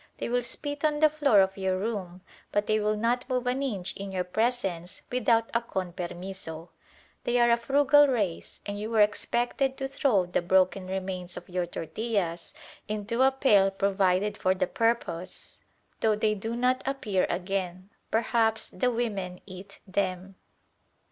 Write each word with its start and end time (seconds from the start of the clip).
They 0.17 0.29
will 0.29 0.41
spit 0.41 0.83
on 0.83 0.99
the 0.99 1.11
floor 1.11 1.41
of 1.41 1.55
your 1.59 1.77
room; 1.77 2.21
but 2.51 2.65
they 2.65 2.79
will 2.79 2.97
not 2.97 3.29
move 3.29 3.45
an 3.45 3.61
inch 3.61 3.95
in 3.95 4.11
your 4.11 4.23
presence 4.23 5.03
without 5.11 5.51
a 5.53 5.61
"con 5.61 5.93
permiso." 5.93 6.69
They 7.23 7.37
are 7.39 7.51
a 7.51 7.57
frugal 7.57 8.07
race, 8.07 8.61
and 8.65 8.79
you 8.79 8.89
were 8.89 9.01
expected 9.01 9.77
to 9.77 9.87
throw 9.87 10.25
the 10.25 10.41
broken 10.41 10.87
remains 10.87 11.37
of 11.37 11.49
your 11.49 11.67
tortillas 11.67 12.55
into 12.87 13.21
a 13.21 13.31
pail 13.31 13.69
provided 13.69 14.37
for 14.37 14.55
the 14.55 14.65
purpose, 14.65 15.59
though 15.99 16.15
they 16.15 16.33
do 16.33 16.55
not 16.55 16.81
appear 16.87 17.27
again. 17.29 17.91
Perhaps 18.09 18.71
the 18.71 18.89
women 18.89 19.39
eat 19.45 19.81
them. 19.85 20.33